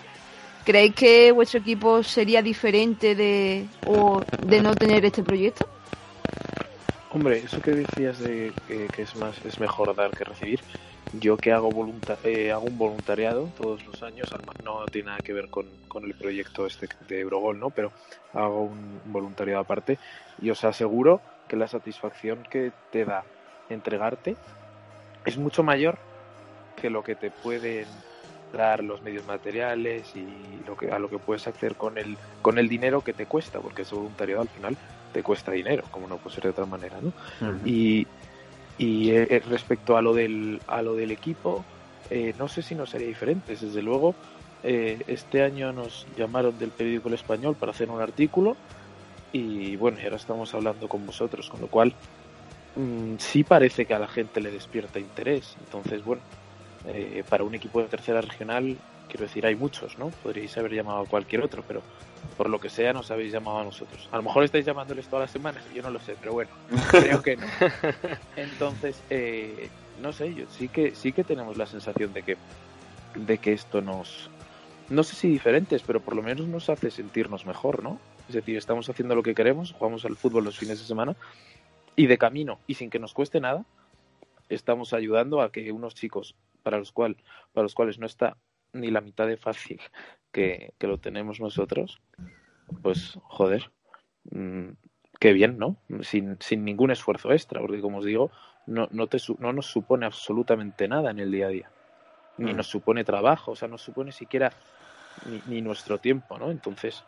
[0.63, 5.67] ¿Creéis que vuestro equipo sería diferente de, o de no tener este proyecto?
[7.11, 10.63] Hombre, eso que decías de que, es más es mejor dar que recibir.
[11.11, 11.73] Yo que hago
[12.23, 14.31] eh, hago un voluntariado todos los años,
[14.63, 15.65] no tiene nada que ver con,
[16.03, 17.71] el proyecto este de Eurogol, ¿no?
[17.71, 17.91] Pero
[18.33, 19.97] hago un voluntariado aparte
[20.39, 23.23] y os aseguro que la satisfacción que te da
[23.69, 24.35] entregarte
[25.25, 25.97] es mucho mayor
[26.75, 27.87] que lo que te pueden
[28.53, 32.59] dar los medios materiales y lo que a lo que puedes acceder con el con
[32.59, 34.77] el dinero que te cuesta, porque ese voluntariado al final
[35.19, 37.11] te cuesta dinero, como no puede ser de otra manera, ¿no?
[37.65, 38.07] Y,
[38.77, 41.65] y eh, respecto a lo del, a lo del equipo,
[42.09, 43.51] eh, no sé si nos sería diferente.
[43.51, 44.15] Desde luego,
[44.63, 48.55] eh, este año nos llamaron del periódico El Español para hacer un artículo
[49.33, 51.93] y bueno, y ahora estamos hablando con vosotros, con lo cual
[52.77, 55.57] mm, sí parece que a la gente le despierta interés.
[55.59, 56.21] Entonces, bueno,
[56.87, 58.77] eh, para un equipo de tercera regional
[59.09, 60.09] quiero decir, hay muchos, ¿no?
[60.23, 61.81] Podríais haber llamado a cualquier otro, pero
[62.37, 64.07] por lo que sea nos habéis llamado a nosotros.
[64.11, 66.51] A lo mejor estáis llamándoles todas las semanas, yo no lo sé, pero bueno,
[66.91, 67.47] creo que no.
[68.35, 69.69] Entonces, eh,
[70.01, 72.37] no sé, yo sí que sí que tenemos la sensación de que
[73.15, 74.29] de que esto nos
[74.89, 77.99] no sé si diferentes, pero por lo menos nos hace sentirnos mejor, ¿no?
[78.27, 81.15] Es decir, estamos haciendo lo que queremos, jugamos al fútbol los fines de semana
[81.95, 83.65] y de camino y sin que nos cueste nada,
[84.49, 87.17] estamos ayudando a que unos chicos para los cual
[87.53, 88.37] para los cuales no está
[88.73, 89.81] ni la mitad de fácil
[90.31, 92.01] que, que lo tenemos nosotros,
[92.81, 93.71] pues joder,
[94.31, 94.69] mmm,
[95.19, 95.77] qué bien, ¿no?
[96.01, 98.31] Sin, sin ningún esfuerzo extra, porque como os digo,
[98.65, 101.71] no, no, te, no nos supone absolutamente nada en el día a día,
[102.37, 104.53] ni nos supone trabajo, o sea, no supone siquiera
[105.25, 106.51] ni, ni nuestro tiempo, ¿no?
[106.51, 107.03] Entonces,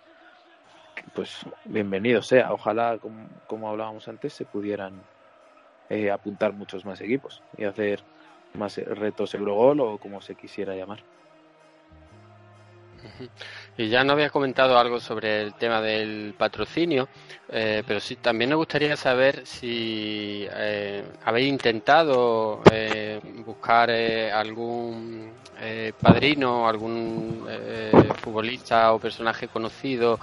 [1.13, 2.51] pues bienvenido sea.
[2.53, 5.01] Ojalá, como, como hablábamos antes, se pudieran
[5.89, 8.03] eh, apuntar muchos más equipos y hacer
[8.53, 11.03] más retos Eurogol o como se quisiera llamar.
[13.77, 17.07] Y ya no había comentado algo sobre el tema del patrocinio,
[17.49, 25.31] eh, pero sí también me gustaría saber si eh, habéis intentado eh, buscar eh, algún
[25.59, 27.47] eh, padrino, algún
[28.17, 30.19] futbolista o personaje conocido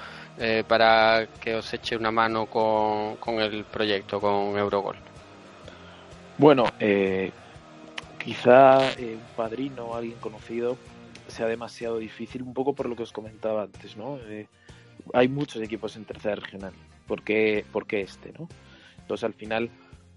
[0.68, 4.96] para que os eche una mano con, con el proyecto, con Eurogol.
[6.36, 6.64] Bueno,
[8.18, 10.76] quizá un padrino alguien conocido
[11.38, 14.18] sea demasiado difícil, un poco por lo que os comentaba antes, ¿no?
[14.26, 14.48] Eh,
[15.14, 16.72] hay muchos equipos en tercera regional,
[17.06, 18.48] ¿por qué, por qué este, no?
[18.98, 19.70] Entonces al final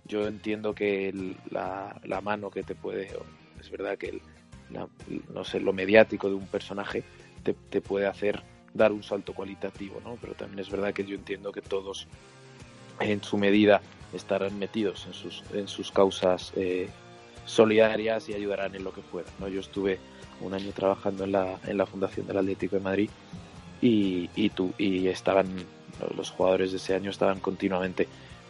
[0.06, 3.08] yo entiendo que el, la, la, mano que te puede,
[3.60, 4.22] es verdad que el,
[4.72, 4.88] la,
[5.32, 7.04] no sé, lo mediático de un personaje
[7.44, 8.42] te, te, puede hacer
[8.74, 10.18] dar un salto cualitativo, ¿no?
[10.20, 12.08] Pero también es verdad que yo entiendo que todos
[13.00, 13.80] en su medida
[14.12, 16.90] estarán metidos en sus, en sus causas eh,
[17.46, 19.48] solidarias y ayudarán en lo que puedan, ¿no?
[19.48, 20.00] Yo estuve
[20.42, 23.10] un año trabajando en la, en la Fundación del Atlético de Madrid
[23.82, 25.48] y, y, tu, y estaban
[26.16, 28.08] los jugadores de ese año estaban continuamente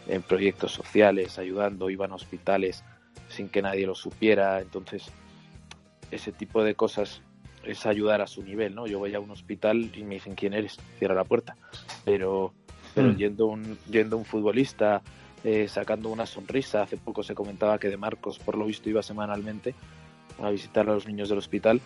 [0.08, 2.82] en proyectos sociales, ayudando, iban a hospitales
[3.28, 5.10] sin que nadie lo supiera, entonces
[6.10, 7.22] ese tipo de cosas
[7.64, 8.86] es ayudar a su nivel, ¿no?
[8.86, 11.56] Yo voy a un hospital y me dicen quién eres, cierra la puerta,
[12.04, 12.52] pero,
[12.94, 13.16] pero mm.
[13.16, 15.02] yendo un yendo un futbolista
[15.44, 19.02] eh, sacando una sonrisa, hace poco se comentaba que de Marcos por lo visto iba
[19.02, 19.74] semanalmente
[20.44, 21.80] a visitar a los niños del hospital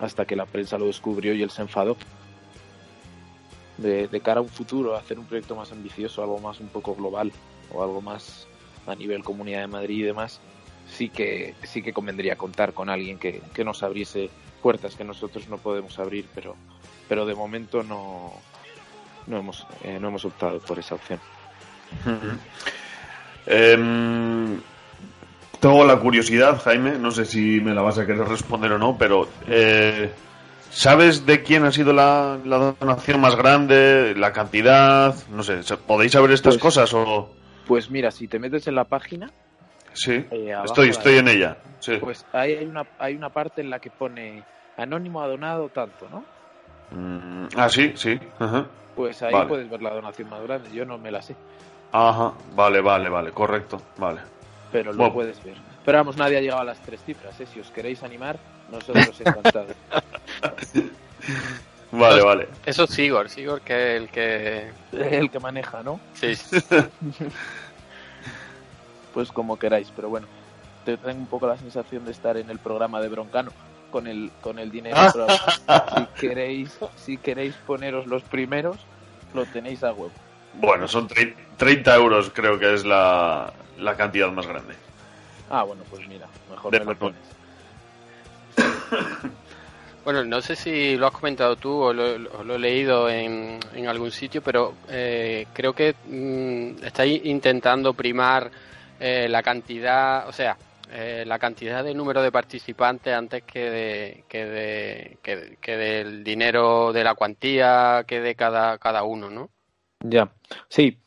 [0.00, 1.96] hasta que la prensa lo descubrió y él se enfadó.
[3.78, 6.94] De, cara a un futuro, a hacer un proyecto más ambicioso, algo más un poco
[6.94, 7.32] global
[7.72, 8.46] o algo más
[8.86, 10.40] a nivel Comunidad de Madrid y demás,
[10.88, 14.30] sí que, sí que convendría contar con alguien que, que nos abriese
[14.62, 16.54] puertas que nosotros no podemos abrir, pero,
[17.08, 18.32] pero de momento no,
[19.26, 21.20] no, hemos, eh, no hemos optado por esa opción.
[25.64, 28.98] Tengo la curiosidad, Jaime, no sé si me la vas a querer responder o no,
[28.98, 30.12] pero eh,
[30.68, 35.14] ¿sabes de quién ha sido la, la, donación más grande, la cantidad?
[35.30, 37.30] No sé, ¿podéis saber estas pues, cosas o...?
[37.66, 39.30] Pues mira, si te metes en la página...
[39.94, 41.56] Sí, eh, estoy, estoy en ella.
[41.78, 41.96] Sí.
[41.98, 44.44] Pues hay, hay, una, hay una parte en la que pone
[44.76, 46.26] anónimo ha donado tanto, ¿no?
[46.90, 48.20] Mm, ah, sí, sí.
[48.38, 48.66] -huh.
[48.94, 49.48] Pues ahí vale.
[49.48, 51.34] puedes ver la donación más grande, yo no me la sé.
[51.90, 54.34] Ajá, vale, vale, vale, correcto, vale
[54.74, 55.14] pero lo bueno.
[55.14, 55.54] puedes ver.
[55.84, 57.46] Pero vamos, nadie ha llegado a las tres cifras, ¿eh?
[57.46, 58.36] Si os queréis animar,
[58.72, 59.76] nosotros encantados.
[61.92, 62.48] vale, vale.
[62.66, 64.72] Eso es Sigor, Sigor que el que...
[64.90, 66.00] El que maneja, ¿no?
[66.14, 66.32] Sí.
[69.14, 70.26] pues como queráis, pero bueno,
[70.84, 73.52] te tengo un poco la sensación de estar en el programa de Broncano
[73.92, 74.96] con el con el dinero.
[75.12, 75.28] pero
[75.96, 78.78] si queréis, si queréis poneros los primeros,
[79.34, 80.10] lo tenéis a huevo.
[80.54, 81.08] Bueno, son
[81.58, 84.74] 30 euros creo que es la, la cantidad más grande.
[85.50, 87.20] Ah, bueno, pues mira, mejor de me lo pones.
[90.04, 93.58] Bueno, no sé si lo has comentado tú o lo, o lo he leído en,
[93.74, 98.50] en, algún sitio, pero eh, creo que mmm, estáis intentando primar
[99.00, 100.58] eh, la cantidad, o sea,
[100.92, 106.22] eh, la cantidad de número de participantes antes que de, que de que, que del
[106.22, 109.48] dinero de la cuantía que de cada cada uno, ¿no?
[110.00, 110.30] Ya,
[110.68, 110.98] sí,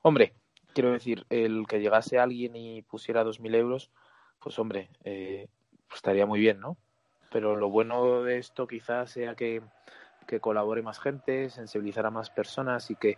[0.00, 0.32] hombre,
[0.76, 3.90] quiero decir, el que llegase alguien y pusiera 2.000 euros,
[4.38, 5.48] pues hombre, eh,
[5.88, 6.76] pues estaría muy bien, ¿no?
[7.32, 9.62] Pero lo bueno de esto quizás sea que,
[10.26, 13.16] que, colabore más gente, sensibilizar a más personas y que,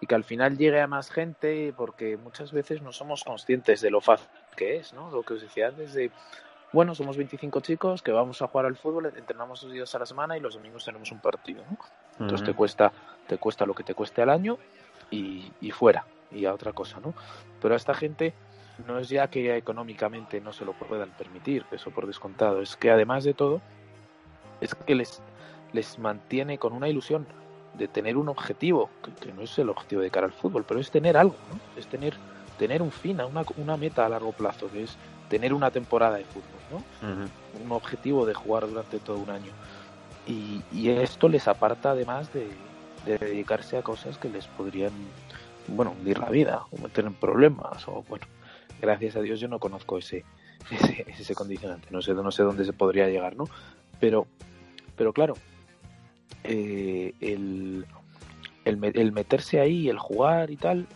[0.00, 3.92] y que al final llegue a más gente porque muchas veces no somos conscientes de
[3.92, 5.12] lo fácil que es, ¿no?
[5.12, 6.10] Lo que os decía antes de,
[6.72, 10.06] bueno, somos 25 chicos que vamos a jugar al fútbol, entrenamos dos días a la
[10.06, 11.78] semana y los domingos tenemos un partido, ¿no?
[12.18, 12.46] Entonces uh -huh.
[12.46, 12.92] te cuesta
[13.28, 14.58] te cuesta lo que te cueste al año
[15.12, 17.14] y, y fuera y a otra cosa, ¿no?
[17.60, 18.34] Pero a esta gente
[18.86, 22.90] no es ya que económicamente no se lo puedan permitir, eso por descontado, es que
[22.90, 23.60] además de todo
[24.60, 25.22] es que les,
[25.72, 27.26] les mantiene con una ilusión
[27.74, 30.90] de tener un objetivo, que, no es el objetivo de cara al fútbol, pero es
[30.90, 31.58] tener algo, ¿no?
[31.80, 32.14] es tener,
[32.58, 34.96] tener un fin, una, una meta a largo plazo, que es
[35.28, 37.64] tener una temporada de fútbol, ¿no?
[37.64, 39.52] un objetivo de jugar durante todo un año.
[40.26, 42.48] Y, y esto les aparta además de,
[43.04, 44.92] de dedicarse a cosas que les podrían,
[45.68, 48.26] bueno, hundir la vida o meter en problemas o bueno,
[48.80, 50.24] gracias a Dios yo no conozco ese,
[50.70, 53.48] ese, ese condicionante, no sé, no sé dónde se podría llegar, ¿no?
[54.00, 54.26] Pero,
[54.96, 55.34] pero claro,
[56.44, 57.86] eh, el,
[58.64, 60.86] el, meterse ahí, el jugar y tal,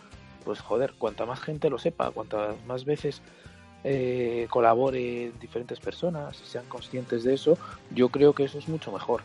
[0.45, 3.21] pues joder, cuanta más gente lo sepa, cuantas más veces
[3.83, 7.57] eh, colabore diferentes personas y sean conscientes de eso,
[7.91, 9.21] yo creo que eso es mucho mejor.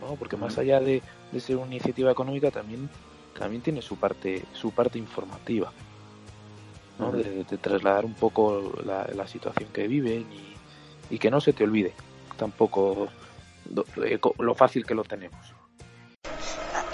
[0.00, 0.16] ¿no?
[0.16, 1.02] Porque más allá de,
[1.32, 2.90] de ser una iniciativa económica también,
[3.38, 5.72] también tiene su parte, su parte informativa.
[6.98, 7.12] ¿no?
[7.12, 11.62] de, trasladar un poco la, la situación que viven y, y, que no se te
[11.62, 11.92] olvide
[12.36, 13.08] tampoco
[13.74, 15.54] lo, eh, lo fácil que lo tenemos.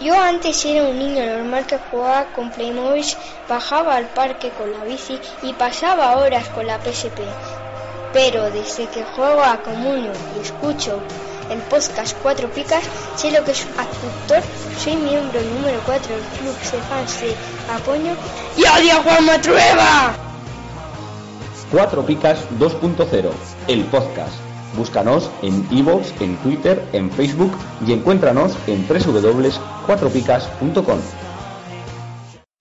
[0.00, 3.05] Yo antes era un niño normal que jugaba con Playmobil,
[3.48, 7.20] bajaba al parque con la bici y pasaba horas con la PSP.
[8.12, 11.00] Pero desde que juego a Comunio y escucho
[11.53, 12.85] el podcast Cuatro Picas,
[13.17, 14.43] sé lo que es actor,
[14.79, 17.35] soy miembro número 4 del club de fans de
[17.73, 18.17] Apoño
[18.57, 20.15] y odio a Juan Matrueva.
[21.71, 23.31] Cuatro Picas 2.0,
[23.69, 24.35] el podcast.
[24.77, 27.53] Búscanos en iVoox, en Twitter, en Facebook
[27.87, 30.99] y encuéntranos en www.cuatropicas.com.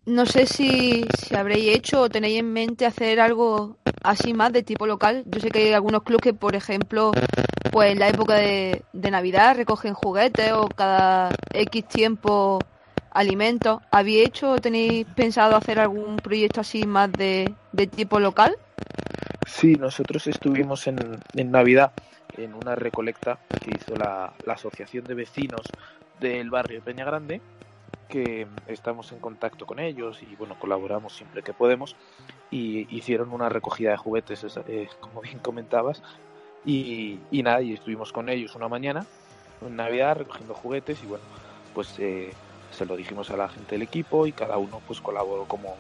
[0.06, 4.64] No sé si, si habréis hecho o tenéis en mente hacer algo así más de
[4.64, 5.24] tipo local.
[5.28, 7.12] Yo sé que hay algunos clubes que, por ejemplo,
[7.72, 12.58] pues en la época de, de Navidad recogen juguetes o cada X tiempo
[13.12, 13.80] alimentos.
[13.92, 18.58] ¿Habéis hecho o tenéis pensado hacer algún proyecto así más de, de tipo local?
[19.46, 20.98] Sí, nosotros estuvimos en,
[21.36, 21.92] en Navidad
[22.38, 25.68] en una recolecta que hizo la, la Asociación de Vecinos
[26.20, 27.40] del barrio Peña Grande
[28.12, 31.96] que estamos en contacto con ellos y bueno colaboramos siempre que podemos.
[32.52, 36.04] Y hicieron una recogida de juguetes eh, como bien comentabas.
[36.64, 39.08] Y, y, nada y estuvimos con ellos una mañana
[39.62, 41.24] en Navidad recogiendo juguetes y bueno
[41.74, 42.34] pues eh,
[42.72, 45.76] se lo dijimos a la gente del equipo y cada uno pues colaboró como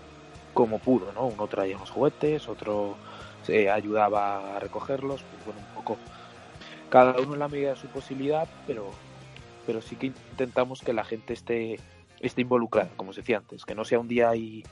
[0.55, 2.95] como pudo no uno traía los juguetes otro
[3.43, 5.97] se ayudaba a recogerlos pues bueno un poco
[6.89, 8.89] cada uno en la medida de su posibilidad pero
[9.67, 11.79] pero sí que intentamos que la gente esté
[12.21, 14.63] esté involucrada, como se decía antes, que no sea un día y,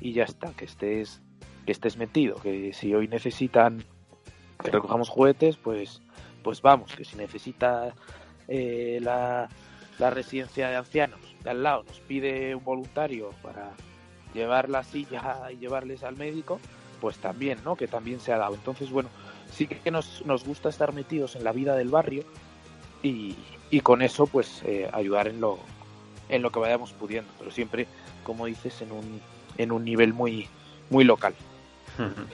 [0.00, 1.22] y ya está, que estés,
[1.66, 3.84] que estés metido, que si hoy necesitan
[4.62, 6.02] que recojamos juguetes, pues,
[6.42, 7.94] pues vamos, que si necesita
[8.48, 9.48] eh, la,
[9.98, 13.72] la residencia de ancianos de al lado nos pide un voluntario para
[14.34, 16.60] llevar la silla y llevarles al médico,
[17.00, 17.76] pues también, ¿no?
[17.76, 18.54] Que también se ha dado.
[18.54, 19.08] Entonces, bueno,
[19.50, 22.24] sí que nos, nos gusta estar metidos en la vida del barrio
[23.02, 23.36] y,
[23.70, 25.58] y con eso, pues, eh, ayudar en lo,
[26.28, 27.86] en lo que vayamos pudiendo, pero siempre,
[28.22, 29.20] como dices, en un,
[29.56, 30.48] en un nivel muy,
[30.90, 31.34] muy local.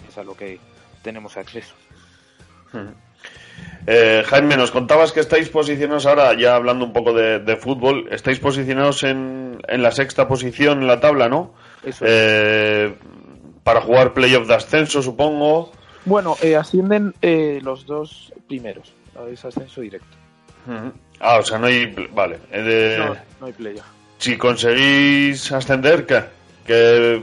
[0.09, 0.59] es a lo que
[1.03, 1.75] tenemos acceso.
[3.87, 8.09] Eh, Jaime, nos contabas que estáis posicionados ahora, ya hablando un poco de, de fútbol,
[8.11, 11.55] estáis posicionados en, en, la sexta posición en la tabla, ¿no?
[11.85, 12.95] Eso eh,
[13.63, 15.73] para jugar playoff de ascenso, supongo.
[16.05, 18.93] Bueno, eh, ascienden eh, los dos primeros,
[19.31, 20.17] es ascenso directo.
[21.21, 21.87] Ah, o sea, no hay.
[22.13, 22.39] Vale.
[22.51, 23.87] eh, de- No, no hay playoff.
[24.19, 26.25] Si conseguís ascender, ¿qué?
[26.67, 27.23] ¿qué?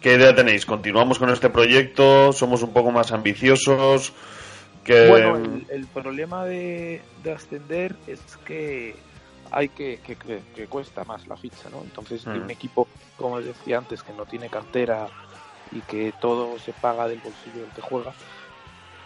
[0.00, 0.66] qué idea tenéis?
[0.66, 2.32] ¿Continuamos con este proyecto?
[2.32, 4.12] ¿Somos un poco más ambiciosos?
[4.84, 8.96] que Bueno, el, el problema de, de ascender es que
[9.50, 11.82] hay que, que, que- que cuesta más la ficha, ¿no?
[11.82, 12.42] Entonces, Mm.
[12.44, 15.08] un equipo, como os decía antes, que no tiene cartera
[15.72, 18.12] y que todo se paga del bolsillo del que juega,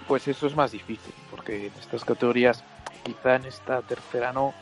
[0.07, 2.63] pues eso es más difícil, porque en estas categorías,
[3.03, 4.57] quizá en esta tercera no,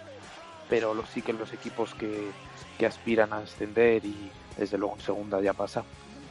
[0.67, 2.39] pero lo, sí que los equipos que,
[2.77, 5.87] que aspiran a ascender y desde luego en segunda ya pasa,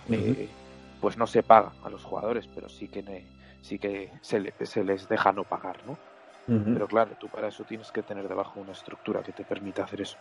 [0.10, 0.58] eh,
[1.00, 3.28] pues no se paga a los jugadores, pero sí que, ne-
[3.62, 6.02] sí que se, le- se les deja no pagar, ¿no?
[6.72, 10.02] Pero claro, tú para eso tienes que tener debajo una estructura que te permita hacer
[10.02, 10.20] eso.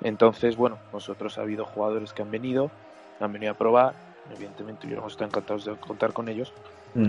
[0.00, 2.72] Entonces, bueno, nosotros ha habido jugadores que han venido,
[3.18, 3.96] han venido a probar,
[4.28, 6.54] evidentemente hubiéramos estado encantados de contar con ellos,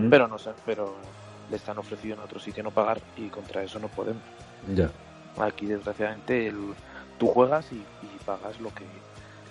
[0.09, 1.17] pero no sé, pero
[1.49, 4.23] les han ofrecido en otro sitio no pagar y contra eso no podemos.
[4.75, 4.91] Ya.
[5.37, 6.73] Aquí desgraciadamente el-
[7.17, 8.87] tú juegas y, y pagas lo que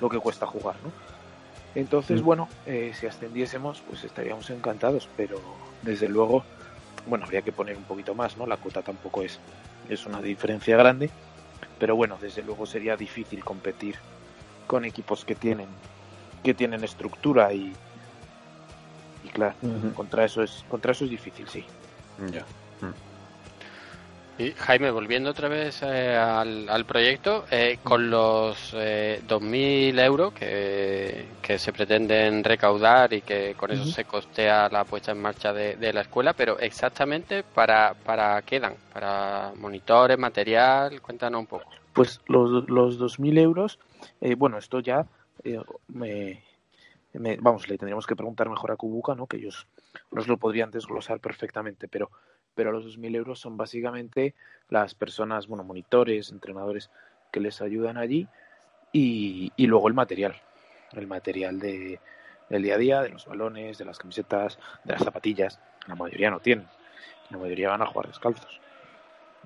[0.01, 0.93] lo que cuesta jugar, ¿no?
[1.75, 2.25] Entonces, Mm.
[2.25, 6.45] bueno, eh, si ascendiésemos, pues estaríamos encantados, pero desde luego,
[7.05, 8.47] bueno, habría que poner un poquito más, ¿no?
[8.47, 9.41] La cuota tampoco es,
[9.89, 11.11] es una diferencia grande,
[11.79, 13.97] pero bueno, desde luego sería difícil competir
[14.69, 15.69] con equipos que tienen
[16.45, 17.75] que tienen estructura y
[19.25, 19.57] y claro,
[19.95, 21.67] contra eso es contra eso es difícil, sí.
[22.33, 22.45] Ya.
[24.39, 30.33] Y Jaime, volviendo otra vez eh, al, al, proyecto, eh, con los eh, 2.000 euros
[30.33, 33.93] que, que, se pretenden recaudar y que con eso uh -huh.
[33.93, 38.61] se costea la puesta en marcha de, de, la escuela, pero exactamente para, para qué
[38.61, 41.69] dan, para monitores, material, cuéntanos un poco.
[41.93, 43.81] Pues los, los 2.000 euros,
[44.21, 45.05] eh, bueno, esto ya
[45.43, 46.45] eh, me,
[47.19, 49.27] me, vamos, le tendríamos que preguntar mejor a Kubuka, ¿no?
[49.27, 49.67] Que ellos
[50.11, 52.11] nos lo podrían desglosar perfectamente, pero
[52.55, 54.35] pero los 2.000 euros son básicamente
[54.69, 56.91] las personas, bueno, monitores, entrenadores
[57.31, 58.27] que les ayudan allí
[58.93, 60.35] y, y luego el material,
[60.93, 62.01] el material de,
[62.49, 65.61] del día a día, de los balones, de las camisetas, de las zapatillas.
[65.87, 66.67] La mayoría no tienen,
[67.31, 68.61] la mayoría van a jugar descalzos.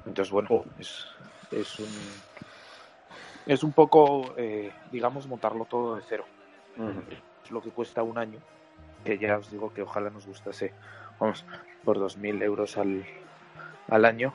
[0.06, 1.04] Entonces, bueno, es,
[1.50, 1.90] es un
[3.44, 6.24] es un poco, eh, digamos, montarlo todo de cero.
[6.78, 7.02] Uh -huh.
[7.52, 8.40] Lo que cuesta un año,
[9.04, 10.72] que ya os digo que ojalá nos gustase.
[11.20, 11.44] Vamos,
[11.84, 13.04] por 2.000 euros al,
[13.88, 14.34] al año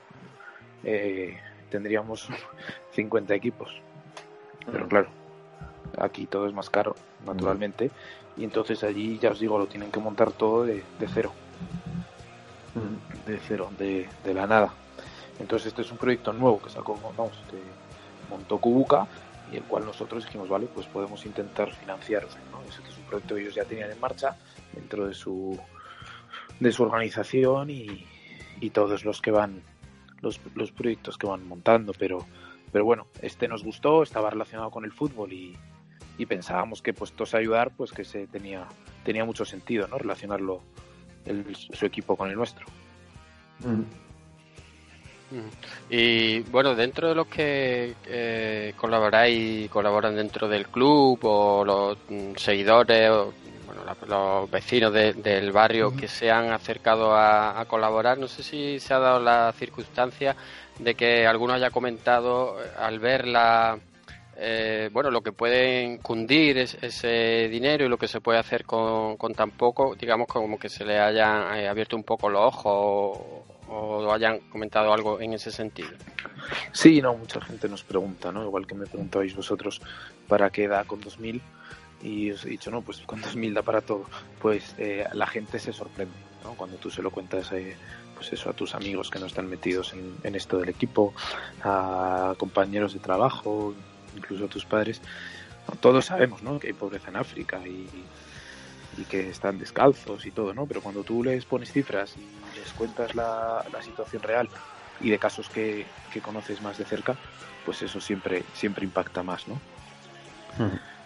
[0.84, 1.38] eh,
[1.70, 2.30] tendríamos
[2.92, 3.82] 50 equipos.
[4.72, 5.08] Pero claro,
[5.98, 6.96] aquí todo es más caro,
[7.26, 7.92] naturalmente.
[8.36, 11.32] Y entonces allí, ya os digo, lo tienen que montar todo de, de cero.
[13.26, 14.74] De cero, de, de, la nada.
[15.40, 17.58] Entonces este es un proyecto nuevo que sacó, vamos, que
[18.30, 19.08] montó Kubuka
[19.52, 22.36] y el cual nosotros dijimos, vale, pues podemos intentar financiaros.
[22.52, 22.62] ¿no?
[22.64, 24.36] Este es un proyecto que ellos ya tenían en marcha
[24.74, 25.58] dentro de su
[26.60, 28.06] de su organización y,
[28.60, 29.62] y todos los que van
[30.22, 32.26] los, los, proyectos que van montando pero
[32.72, 35.56] pero bueno este nos gustó estaba relacionado con el fútbol y,
[36.18, 38.68] y pensábamos que puestos a ayudar pues que se tenía
[39.04, 40.62] tenía mucho sentido no relacionarlo
[41.26, 42.66] el, su equipo con el nuestro
[43.60, 44.07] mm.
[45.90, 52.36] Y bueno, dentro de los que eh, colaboráis, colaboran dentro del club o los mm,
[52.36, 53.34] seguidores o
[53.66, 56.00] bueno, los vecinos de, del barrio uh -huh.
[56.00, 58.18] que se han acercado a, a, colaborar.
[58.18, 60.36] No sé si se ha dado la circunstancia
[60.80, 63.78] de que alguno haya comentado eh, al ver la,
[64.40, 68.66] eh, bueno, lo que puede cundir es, ese dinero y lo que se puede hacer
[68.66, 72.42] con, con tan poco, digamos como que se le hayan eh, abierto un poco los
[72.42, 72.72] ojos
[73.20, 75.90] o, o, hayan comentado algo en ese sentido.
[76.72, 78.44] Sí, no, mucha gente nos pregunta, ¿no?
[78.44, 79.82] Igual que me preguntabais vosotros,
[80.28, 81.42] ¿para qué da con 2000?
[82.02, 84.06] y os he dicho, no, pues con 2.000 da para todo.
[84.42, 86.14] Pues eh, la gente se sorprende,
[86.44, 86.54] ¿no?
[86.54, 87.76] Cuando tú se lo cuentas eh,
[88.16, 89.94] pues eso, a tus amigos que no están metidos
[90.24, 91.14] en, esto del equipo,
[91.64, 93.74] a compañeros de trabajo,
[94.16, 95.02] incluso a tus padres.
[95.80, 96.60] Todos sabemos, ¿no?
[96.60, 97.88] Que hay pobreza en África y,
[98.98, 100.66] y que están descalzos y todo, ¿no?
[100.66, 104.50] Pero cuando tú les pones cifras y les cuentas la, la situación real
[105.00, 107.16] y de casos que, que, conoces más de cerca,
[107.66, 109.60] pues eso siempre, siempre impacta más, ¿no?
[110.60, 110.98] Uh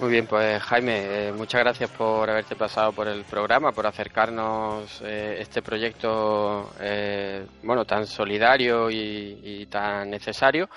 [0.00, 5.02] muy bien, pues Jaime, eh, muchas gracias por haberte pasado por el programa, por acercarnos
[5.02, 10.70] eh, este proyecto, eh, bueno, tan solidario y, y, tan necesario.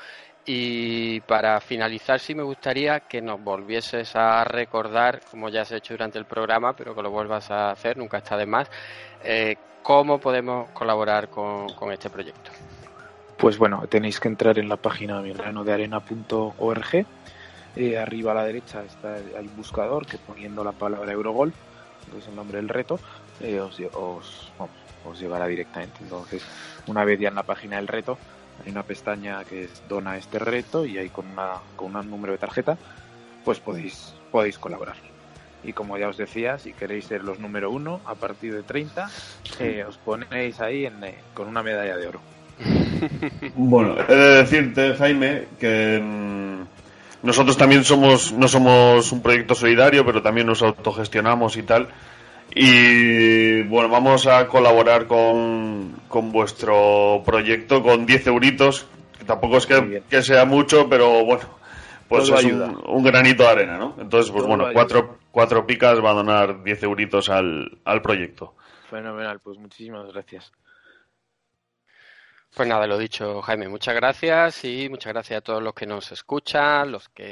[0.45, 5.93] Y para finalizar, sí me gustaría que nos volvieses a recordar, como ya has hecho
[5.93, 8.67] durante el programa, pero que lo vuelvas a hacer, nunca está de más,
[9.23, 12.51] eh, cómo podemos colaborar con, este proyecto.
[13.37, 17.05] Pues bueno, tenéis que entrar en la página milanodearena.org
[17.75, 21.53] eh, arriba a la derecha está hay un buscador que poniendo la palabra Eurogol,
[22.11, 22.99] que es el nombre del reto,
[23.39, 24.51] eh, os, os,
[25.05, 25.99] os, llevará directamente.
[26.01, 26.43] Entonces,
[26.87, 28.17] una vez ya en la página del reto,
[28.63, 32.39] hay una pestaña que dona este reto y ahí con, una, con un número de
[32.39, 32.77] tarjeta,
[33.43, 34.95] pues podéis, podéis colaborar.
[35.63, 39.09] Y como ya os decía, si queréis ser los número uno, a partir de 30,
[39.59, 42.21] eh, os ponéis ahí en, eh, con una medalla de oro.
[43.55, 46.61] Bueno, he de decirte, Jaime, que mmm,
[47.23, 51.87] nosotros también somos, no somos un proyecto solidario, pero también nos autogestionamos y tal.
[52.53, 58.85] Y bueno, vamos a colaborar con, con vuestro proyecto con 10 euritos,
[59.17, 61.43] que tampoco es que, que sea mucho, pero bueno,
[62.09, 63.95] pues Todo es un, un, granito de arena, ¿no?
[63.97, 68.53] Entonces, pues Todo bueno, cuatro, cuatro picas va a donar 10 euritos al, al proyecto.
[68.89, 70.51] Fenomenal, pues muchísimas gracias.
[72.53, 76.11] Pues nada, lo dicho, Jaime, muchas gracias y muchas gracias a todos los que nos
[76.11, 77.23] escuchan, los que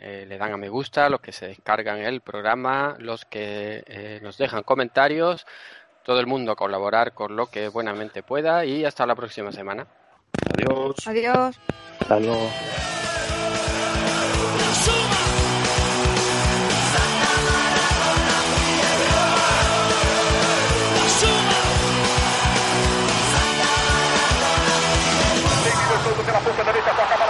[0.00, 4.20] eh, le dan a me gusta, los que se descargan el programa, los que eh,
[4.22, 5.46] nos dejan comentarios,
[6.02, 9.86] todo el mundo a colaborar con lo que buenamente pueda y hasta la próxima semana.
[10.54, 10.96] Adiós.
[11.06, 11.60] Adiós.
[12.00, 12.50] Hasta luego.
[26.64, 27.23] futbolista Juan